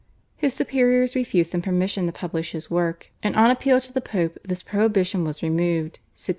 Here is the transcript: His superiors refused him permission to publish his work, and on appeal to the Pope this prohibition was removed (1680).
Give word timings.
His 0.35 0.55
superiors 0.55 1.13
refused 1.13 1.53
him 1.53 1.61
permission 1.61 2.07
to 2.07 2.11
publish 2.11 2.53
his 2.53 2.71
work, 2.71 3.11
and 3.21 3.35
on 3.35 3.51
appeal 3.51 3.79
to 3.79 3.93
the 3.93 4.01
Pope 4.01 4.39
this 4.43 4.63
prohibition 4.63 5.23
was 5.23 5.43
removed 5.43 5.97
(1680). 6.17 6.29